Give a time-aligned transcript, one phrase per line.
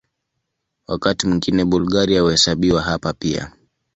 [0.87, 3.51] Wakati mwingine Bulgaria huhesabiwa hapa pia.